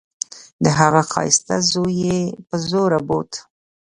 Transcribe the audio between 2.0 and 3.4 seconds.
يې په زوره بوت.